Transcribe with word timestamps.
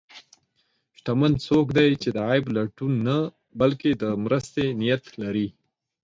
شتمن 0.97 1.33
څوک 1.45 1.67
دی 1.77 1.89
چې 2.01 2.09
د 2.15 2.17
عیب 2.29 2.45
لټون 2.55 2.93
نه، 3.07 3.17
بلکې 3.59 3.89
د 4.01 4.03
مرستې 4.23 4.65
نیت 4.81 5.03
لري. 5.21 5.47